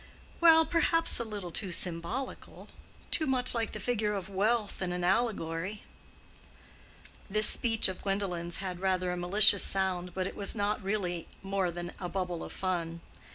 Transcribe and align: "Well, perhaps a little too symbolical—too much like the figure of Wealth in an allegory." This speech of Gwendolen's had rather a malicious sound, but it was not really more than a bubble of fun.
"Well, 0.39 0.65
perhaps 0.65 1.19
a 1.19 1.23
little 1.23 1.51
too 1.51 1.71
symbolical—too 1.71 3.27
much 3.27 3.53
like 3.53 3.71
the 3.71 3.79
figure 3.79 4.15
of 4.15 4.29
Wealth 4.31 4.81
in 4.81 4.91
an 4.93 5.03
allegory." 5.03 5.83
This 7.29 7.45
speech 7.45 7.87
of 7.87 8.01
Gwendolen's 8.01 8.57
had 8.57 8.79
rather 8.79 9.11
a 9.11 9.15
malicious 9.15 9.61
sound, 9.61 10.15
but 10.15 10.25
it 10.25 10.35
was 10.35 10.55
not 10.55 10.81
really 10.83 11.27
more 11.43 11.69
than 11.69 11.91
a 11.99 12.09
bubble 12.09 12.43
of 12.43 12.51
fun. 12.51 13.01